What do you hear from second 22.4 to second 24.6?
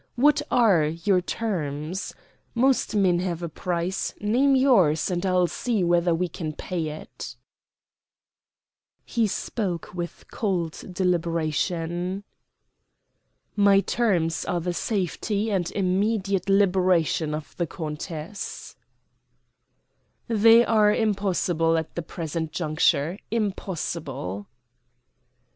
juncture. Impossible."